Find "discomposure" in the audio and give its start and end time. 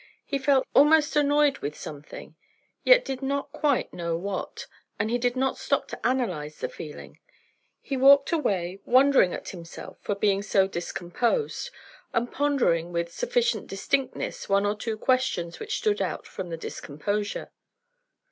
16.57-17.51